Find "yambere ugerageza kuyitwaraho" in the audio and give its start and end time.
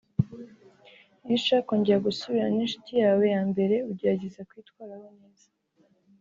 3.35-5.07